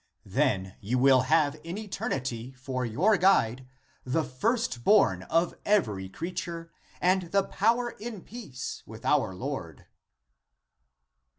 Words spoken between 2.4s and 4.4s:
for your guide the